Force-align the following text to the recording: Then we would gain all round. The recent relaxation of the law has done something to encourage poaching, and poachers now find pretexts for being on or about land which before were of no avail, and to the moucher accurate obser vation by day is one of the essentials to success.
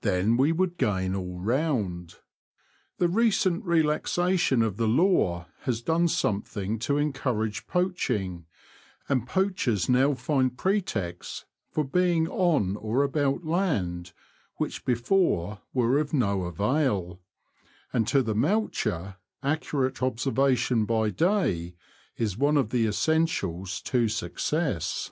Then 0.00 0.38
we 0.38 0.50
would 0.50 0.78
gain 0.78 1.14
all 1.14 1.40
round. 1.40 2.14
The 2.96 3.06
recent 3.06 3.62
relaxation 3.66 4.62
of 4.62 4.78
the 4.78 4.88
law 4.88 5.46
has 5.64 5.82
done 5.82 6.08
something 6.08 6.78
to 6.78 6.96
encourage 6.96 7.66
poaching, 7.66 8.46
and 9.10 9.26
poachers 9.26 9.86
now 9.86 10.14
find 10.14 10.56
pretexts 10.56 11.44
for 11.70 11.84
being 11.84 12.26
on 12.28 12.76
or 12.76 13.02
about 13.02 13.44
land 13.44 14.14
which 14.56 14.86
before 14.86 15.60
were 15.74 15.98
of 15.98 16.14
no 16.14 16.44
avail, 16.44 17.20
and 17.92 18.08
to 18.08 18.22
the 18.22 18.34
moucher 18.34 19.16
accurate 19.42 20.02
obser 20.02 20.30
vation 20.30 20.86
by 20.86 21.10
day 21.10 21.74
is 22.16 22.38
one 22.38 22.56
of 22.56 22.70
the 22.70 22.86
essentials 22.86 23.82
to 23.82 24.08
success. 24.08 25.10